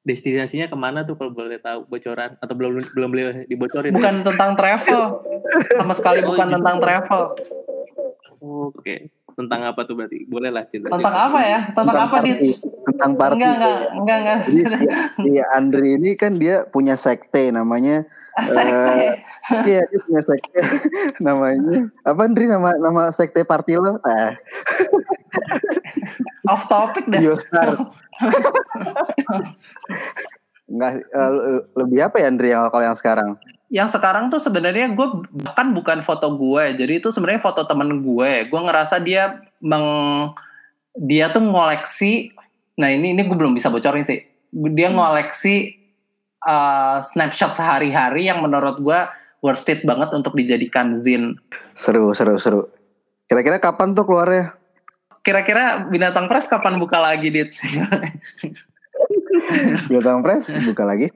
destinasinya 0.00 0.64
ke 0.66 0.74
mana 0.74 1.04
tuh 1.04 1.14
kalau 1.14 1.30
boleh 1.30 1.60
tahu 1.60 1.84
bocoran 1.86 2.34
atau 2.40 2.54
belum 2.56 2.82
belum 2.92 3.08
boleh 3.08 3.26
dibocorin? 3.46 3.92
Bukan 3.92 4.24
tentang 4.24 4.56
travel. 4.56 5.00
Sama 5.76 5.94
sekali 5.94 6.20
Oh, 6.24 6.34
bukan 6.34 6.46
gitu. 6.48 6.54
tentang 6.60 6.76
travel. 6.78 7.22
Oke. 8.40 9.12
Tentang 9.36 9.60
apa 9.62 9.80
tuh 9.84 9.94
berarti? 9.96 10.26
Boleh 10.26 10.50
lah 10.50 10.64
cerita. 10.66 10.90
Tentang 10.90 11.16
apa 11.16 11.40
ya? 11.44 11.60
Tentang 11.70 11.96
apa, 11.96 12.16
party. 12.18 12.30
Dit? 12.34 12.56
Tentang 12.60 13.12
party. 13.14 13.34
Enggak, 13.36 13.54
enggak, 13.56 13.80
enggak, 13.94 14.18
enggak. 14.20 14.38
Jadi 14.48 14.62
si, 14.74 14.84
si 15.20 15.30
Andri 15.52 15.90
ini 15.96 16.10
kan 16.16 16.32
dia 16.40 16.64
punya 16.66 16.96
sekte 16.96 17.52
namanya 17.52 18.04
Sekte. 18.38 19.26
Iya, 19.66 19.82
dia 19.90 20.00
punya 20.06 20.22
sekte 20.22 20.60
namanya 21.26 21.90
apa 22.06 22.20
Andri 22.24 22.46
nama 22.46 22.70
nama 22.78 23.02
sekte 23.10 23.42
party 23.42 23.76
lo? 23.76 23.98
Ah, 24.06 24.38
Off 26.52 26.70
topic 26.70 27.10
dah. 27.10 27.20
Biostar. 27.20 27.68
Enggak 30.70 30.90
eh, 31.02 31.30
le- 31.34 31.66
lebih 31.74 31.98
apa 32.06 32.16
ya 32.22 32.26
Andri 32.30 32.48
yang 32.54 32.62
kalau 32.70 32.84
yang 32.86 32.98
sekarang? 32.98 33.34
Yang 33.70 33.98
sekarang 33.98 34.28
tuh 34.28 34.42
sebenarnya 34.42 34.90
gue 34.90 35.06
bahkan 35.30 35.70
bukan 35.70 36.02
foto 36.02 36.34
gue, 36.34 36.74
jadi 36.74 36.98
itu 36.98 37.14
sebenarnya 37.14 37.42
foto 37.42 37.62
temen 37.62 38.02
gue. 38.02 38.50
Gue 38.50 38.60
ngerasa 38.60 38.98
dia 38.98 39.38
meng 39.62 39.86
dia 40.98 41.30
tuh 41.30 41.40
ngoleksi. 41.40 42.34
Nah 42.76 42.90
ini 42.90 43.14
ini 43.14 43.22
gue 43.22 43.36
belum 43.38 43.54
bisa 43.54 43.70
bocorin 43.70 44.02
sih. 44.02 44.26
Dia 44.50 44.90
ngoleksi 44.90 45.78
uh, 46.42 46.98
snapshot 46.98 47.54
sehari-hari 47.54 48.26
yang 48.26 48.42
menurut 48.42 48.82
gue 48.82 49.00
worth 49.38 49.70
it 49.70 49.86
banget 49.86 50.10
untuk 50.12 50.34
dijadikan 50.34 50.98
zin. 50.98 51.38
Seru, 51.78 52.10
seru, 52.10 52.36
seru. 52.42 52.66
Kira-kira 53.30 53.62
kapan 53.62 53.94
tuh 53.94 54.02
keluarnya? 54.02 54.58
Kira-kira 55.22 55.86
binatang 55.86 56.26
press 56.26 56.50
kapan 56.50 56.82
buka 56.82 56.98
lagi 56.98 57.30
dit? 57.30 57.54
Binatang 59.88 60.20
Press 60.22 60.50
buka 60.66 60.84
lagi. 60.84 61.08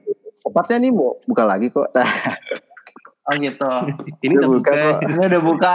Tepatnya 0.45 0.77
nih 0.85 0.91
mau 0.93 1.17
buka 1.25 1.43
lagi 1.43 1.73
kok. 1.73 1.89
oh 3.27 3.33
gitu. 3.41 3.71
Ini 4.21 4.33
Udah 4.37 4.49
buka 4.49 4.71
buka. 4.71 5.05
Ini 5.09 5.23
udah 5.25 5.41
buka. 5.41 5.73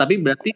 Tapi 0.00 0.14
berarti 0.16 0.50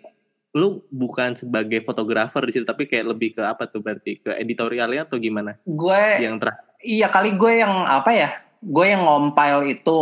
lu 0.51 0.83
bukan 0.91 1.39
sebagai 1.39 1.79
fotografer 1.87 2.43
di 2.43 2.51
situ 2.51 2.67
tapi 2.67 2.91
kayak 2.91 3.07
lebih 3.15 3.39
ke 3.39 3.43
apa 3.47 3.71
tuh 3.71 3.79
berarti 3.79 4.19
ke 4.19 4.35
editorialnya 4.35 5.07
atau 5.07 5.15
gimana 5.15 5.55
gue 5.63 6.03
yang 6.19 6.43
terakhir 6.43 6.71
Iya 6.81 7.13
kali 7.13 7.37
gue 7.37 7.61
yang 7.61 7.85
apa 7.85 8.11
ya? 8.17 8.31
Gue 8.61 8.93
yang 8.93 9.05
ngompile 9.05 9.69
itu, 9.69 10.01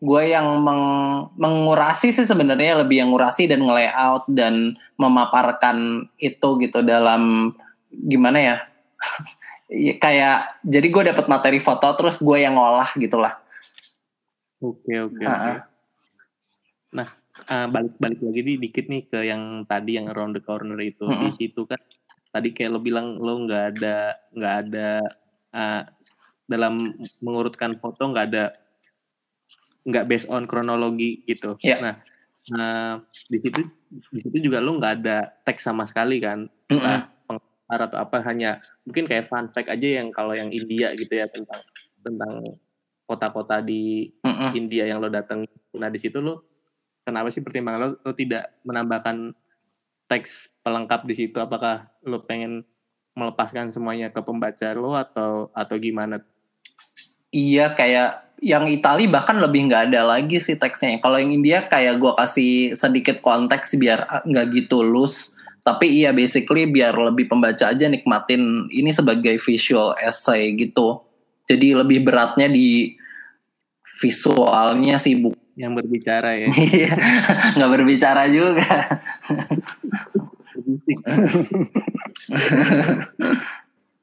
gue 0.00 0.22
yang 0.28 0.60
meng- 0.60 1.32
mengurasi 1.36 2.12
sih 2.12 2.24
sebenarnya 2.24 2.84
lebih 2.84 3.04
yang 3.04 3.12
ngurasi 3.12 3.48
dan 3.48 3.64
nge-layout 3.64 4.28
dan 4.32 4.76
memaparkan 5.00 6.08
itu 6.20 6.48
gitu 6.60 6.84
dalam 6.84 7.52
gimana 7.92 8.38
ya? 8.40 8.56
Iya, 9.68 10.00
kayak 10.00 10.64
jadi 10.64 10.86
gue 10.88 11.02
dapat 11.12 11.28
materi 11.28 11.60
foto 11.60 11.84
terus 11.92 12.24
gue 12.24 12.40
yang 12.40 12.56
ngolah 12.56 12.88
gitulah. 12.96 13.36
oke 14.58 14.90
oke 14.90 15.22
oke 15.22 15.28
Ah, 15.28 15.44
ah. 15.54 15.58
nah 16.90 17.08
eh, 17.46 17.66
balik 17.68 17.94
balik 18.00 18.18
lagi 18.18 18.40
nih 18.42 18.56
dikit 18.58 18.88
nih 18.88 19.02
ke 19.06 19.18
yang 19.22 19.68
tadi 19.68 20.00
yang 20.00 20.08
around 20.08 20.34
the 20.34 20.42
corner 20.42 20.74
itu 20.80 21.04
di 21.06 21.28
Mm-mm. 21.28 21.30
situ 21.30 21.62
kan 21.62 21.78
tadi 22.28 22.50
kayak 22.50 22.74
lo 22.74 22.80
bilang 22.80 23.20
lo 23.20 23.44
nggak 23.44 23.64
ada 23.76 23.96
nggak 24.34 24.54
ada 24.66 24.88
eh, 25.52 25.82
dalam 26.48 26.90
mengurutkan 27.20 27.76
foto 27.76 28.08
nggak 28.08 28.26
ada 28.34 28.44
nggak 29.84 30.04
based 30.08 30.26
on 30.32 30.48
kronologi 30.48 31.22
gitu 31.22 31.54
Iya. 31.60 31.76
nah 31.78 31.94
eh, 32.48 32.94
di 33.28 33.38
situ 33.38 33.60
di 34.10 34.18
situ 34.24 34.36
juga 34.42 34.58
lo 34.58 34.74
nggak 34.74 34.94
ada 35.00 35.28
teks 35.44 35.64
sama 35.64 35.84
sekali 35.88 36.20
kan. 36.20 36.44
Nah, 36.68 36.68
pengantar 36.68 37.17
atau 37.68 38.00
apa 38.00 38.24
hanya 38.24 38.64
mungkin 38.88 39.04
kayak 39.04 39.28
fun 39.28 39.52
fact 39.52 39.68
aja 39.68 40.00
yang 40.00 40.08
kalau 40.08 40.32
yang 40.32 40.48
India 40.48 40.96
gitu 40.96 41.12
ya 41.12 41.28
tentang 41.28 41.60
tentang 42.00 42.56
kota-kota 43.04 43.60
di 43.60 44.08
Mm-mm. 44.24 44.56
India 44.56 44.88
yang 44.88 45.04
lo 45.04 45.12
datang. 45.12 45.44
Nah 45.76 45.88
di 45.92 46.00
situ 46.00 46.20
lo 46.20 46.48
kenapa 47.04 47.28
sih 47.28 47.44
pertimbangan 47.44 47.80
lo, 47.80 47.88
lo 48.00 48.12
tidak 48.16 48.56
menambahkan 48.64 49.36
teks 50.08 50.60
pelengkap 50.64 51.04
di 51.04 51.14
situ? 51.16 51.36
Apakah 51.36 51.92
lo 52.08 52.24
pengen 52.24 52.64
melepaskan 53.16 53.68
semuanya 53.68 54.08
ke 54.08 54.20
pembaca 54.24 54.72
lo 54.72 54.96
atau 54.96 55.52
atau 55.52 55.76
gimana? 55.76 56.24
Iya 57.28 57.76
kayak 57.76 58.28
yang 58.38 58.70
Itali 58.70 59.10
bahkan 59.10 59.36
lebih 59.42 59.66
nggak 59.66 59.90
ada 59.90 60.06
lagi 60.06 60.38
sih 60.38 60.54
teksnya. 60.54 61.02
Kalau 61.02 61.18
yang 61.18 61.34
India 61.34 61.66
kayak 61.66 61.98
gue 61.98 62.12
kasih 62.14 62.52
sedikit 62.78 63.18
konteks 63.18 63.74
biar 63.76 64.06
ah, 64.06 64.22
nggak 64.22 64.46
gitu 64.54 64.84
loose. 64.86 65.37
Tapi 65.68 66.00
iya 66.00 66.16
basically 66.16 66.64
biar 66.64 66.96
lebih 66.96 67.28
pembaca 67.28 67.68
aja 67.68 67.84
nikmatin 67.92 68.72
ini 68.72 68.88
sebagai 68.88 69.36
visual 69.36 69.92
essay 70.00 70.56
gitu. 70.56 71.04
Jadi 71.44 71.76
lebih 71.76 72.08
beratnya 72.08 72.48
di 72.48 72.96
visualnya 74.00 74.96
sih 74.96 75.20
bu. 75.20 75.36
Yang 75.60 75.72
berbicara 75.84 76.30
ya. 76.40 76.48
Iya, 76.72 76.92
nggak 77.52 77.70
berbicara 77.76 78.32
juga. 78.32 78.64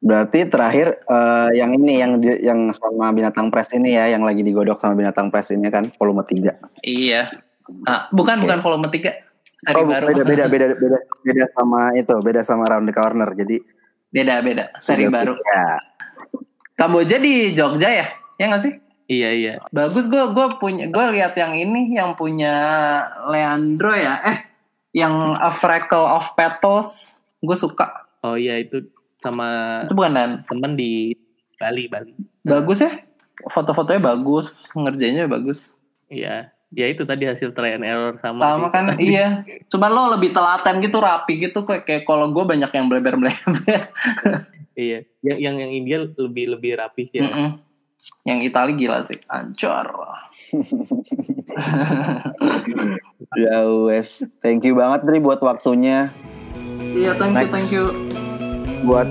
Berarti 0.06 0.39
terakhir 0.45 1.01
eh, 1.01 1.49
yang 1.58 1.73
ini 1.73 1.93
yang 1.97 2.12
di- 2.21 2.41
yang 2.45 2.69
sama 2.78 3.10
binatang 3.10 3.49
press 3.49 3.73
ini 3.73 3.97
ya, 3.97 4.06
yang 4.13 4.21
lagi 4.21 4.45
digodok 4.45 4.78
sama 4.78 4.93
binatang 4.93 5.34
press 5.34 5.49
ini 5.49 5.65
kan 5.73 5.89
volume 5.97 6.21
3. 6.21 6.54
iya. 6.86 7.34
Ah, 7.89 8.06
bukan 8.13 8.38
Oke. 8.38 8.43
bukan 8.45 8.60
volume 8.62 8.88
3. 8.93 9.24
Oh, 9.73 9.86
baru. 9.88 10.06
beda 10.13 10.23
beda 10.23 10.45
beda 10.45 10.65
beda 10.78 10.99
beda 11.25 11.43
sama 11.58 11.89
itu, 11.97 12.15
beda 12.21 12.41
sama 12.45 12.63
round 12.69 12.86
the 12.86 12.93
corner. 12.93 13.30
Jadi 13.34 13.58
beda 14.13 14.34
beda. 14.45 14.63
Seri 14.78 15.10
baru. 15.10 15.34
tiga. 15.34 15.82
Kamboja 16.75 17.17
di 17.17 17.56
Jogja 17.56 17.89
ya? 17.89 18.08
Ya 18.38 18.45
nggak 18.51 18.63
sih? 18.63 18.73
iya 19.06 19.30
iya. 19.32 19.54
Bagus 19.69 20.10
gue 20.10 20.34
gue 20.34 20.47
punya 20.58 20.89
gue 20.89 21.06
lihat 21.13 21.38
yang 21.38 21.54
ini 21.54 21.93
yang 21.93 22.17
punya 22.17 22.54
Leandro 23.30 23.93
ya. 23.93 24.21
Eh 24.25 24.38
yang 24.97 25.38
A 25.38 25.51
Freckle 25.54 26.06
of 26.06 26.34
Petals 26.34 27.21
gue 27.43 27.58
suka. 27.58 28.10
Oh 28.25 28.34
iya 28.34 28.58
itu 28.58 28.89
sama 29.21 29.82
Itu 29.86 29.93
bukan 29.93 30.13
Dan. 30.17 30.32
temen 30.49 30.73
di 30.73 31.13
Bali 31.62 31.86
Bali. 31.88 32.13
Bagus 32.41 32.82
ya. 32.82 32.91
Foto-fotonya 33.51 34.01
bagus, 34.01 34.56
ngerjainnya 34.73 35.28
bagus. 35.28 35.75
Iya. 36.10 36.54
Ya 36.75 36.91
itu 36.91 37.07
tadi 37.07 37.23
hasil 37.23 37.55
try 37.55 37.79
and 37.79 37.88
error 37.88 38.19
sama. 38.19 38.43
Sama 38.43 38.67
kan 38.67 38.99
iya. 38.99 39.47
Cuman 39.71 39.89
lo 39.95 40.11
lebih 40.19 40.35
telaten 40.35 40.83
gitu 40.83 40.99
rapi 40.99 41.39
gitu 41.47 41.63
kayak, 41.63 41.88
kayak 41.88 42.03
kalau 42.03 42.27
gue 42.35 42.43
banyak 42.43 42.69
yang 42.69 42.85
bleber-bleber. 42.91 43.33
Iya. 44.75 45.07
Yang 45.23 45.39
yang 45.39 45.55
yang 45.55 45.71
India 45.71 45.97
lebih 46.03 46.51
lebih 46.51 46.75
rapi 46.75 47.07
sih. 47.07 47.23
Ya. 47.23 47.31
Mm-mm. 47.31 47.63
Yang 48.27 48.39
Itali 48.51 48.73
gila 48.75 48.99
sih, 49.07 49.17
ancur. 49.31 49.88
Ya 53.39 53.63
wes, 53.88 54.21
thank 54.43 54.67
you 54.67 54.75
banget 54.75 55.07
Dri 55.07 55.23
buat 55.23 55.39
waktunya. 55.39 56.11
Iya, 56.91 57.15
thank 57.15 57.33
you, 57.33 57.47
Next. 57.47 57.53
thank 57.55 57.71
you. 57.71 57.85
Buat 58.83 59.07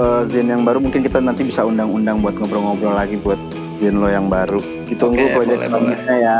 eh, 0.00 0.22
Zen 0.32 0.48
yang 0.48 0.64
baru 0.64 0.80
mungkin 0.80 1.04
kita 1.04 1.20
nanti 1.20 1.44
bisa 1.44 1.62
undang-undang 1.64 2.24
buat 2.24 2.40
ngobrol-ngobrol 2.40 2.96
lagi 2.96 3.20
buat 3.20 3.38
Zen 3.76 4.00
lo 4.00 4.08
yang 4.08 4.32
baru. 4.32 4.60
Ditunggu 4.88 5.36
proyek 5.36 5.60
boleh, 5.60 5.68
selanjutnya 5.68 6.16
ya. 6.16 6.38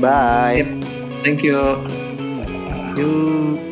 Bye. 0.00 0.64
Thank 1.24 1.42
you. 1.42 1.82
Yuk. 2.96 3.71